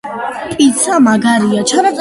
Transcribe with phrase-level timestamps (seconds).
[0.61, 1.63] პიცა მაგარია